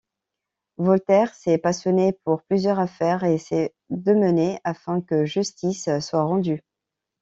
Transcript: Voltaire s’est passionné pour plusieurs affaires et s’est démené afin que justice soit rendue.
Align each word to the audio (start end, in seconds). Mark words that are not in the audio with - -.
Voltaire 0.79 1.31
s’est 1.35 1.59
passionné 1.59 2.13
pour 2.25 2.41
plusieurs 2.41 2.79
affaires 2.79 3.23
et 3.23 3.37
s’est 3.37 3.75
démené 3.91 4.59
afin 4.63 4.99
que 4.99 5.25
justice 5.27 5.87
soit 5.99 6.23
rendue. 6.23 6.63